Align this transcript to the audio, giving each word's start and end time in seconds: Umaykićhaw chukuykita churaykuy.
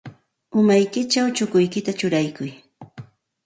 Umaykićhaw 0.59 1.27
chukuykita 1.35 1.91
churaykuy. 1.99 2.51